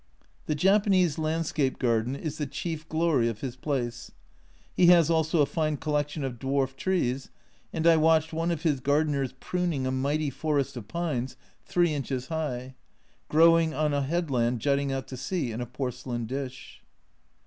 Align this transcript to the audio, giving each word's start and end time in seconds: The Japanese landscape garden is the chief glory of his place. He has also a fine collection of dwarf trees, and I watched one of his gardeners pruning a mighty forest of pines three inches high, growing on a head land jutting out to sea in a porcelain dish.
The 0.47 0.55
Japanese 0.55 1.19
landscape 1.19 1.77
garden 1.77 2.15
is 2.15 2.39
the 2.39 2.47
chief 2.47 2.89
glory 2.89 3.27
of 3.29 3.41
his 3.41 3.55
place. 3.55 4.09
He 4.75 4.87
has 4.87 5.11
also 5.11 5.43
a 5.43 5.45
fine 5.45 5.77
collection 5.77 6.23
of 6.23 6.39
dwarf 6.39 6.75
trees, 6.75 7.29
and 7.71 7.85
I 7.85 7.97
watched 7.97 8.33
one 8.33 8.49
of 8.49 8.63
his 8.63 8.79
gardeners 8.79 9.33
pruning 9.39 9.85
a 9.85 9.91
mighty 9.91 10.31
forest 10.31 10.75
of 10.75 10.87
pines 10.87 11.37
three 11.65 11.93
inches 11.93 12.29
high, 12.29 12.73
growing 13.29 13.75
on 13.75 13.93
a 13.93 14.01
head 14.01 14.31
land 14.31 14.59
jutting 14.59 14.91
out 14.91 15.07
to 15.09 15.17
sea 15.17 15.51
in 15.51 15.61
a 15.61 15.67
porcelain 15.67 16.25
dish. 16.25 16.81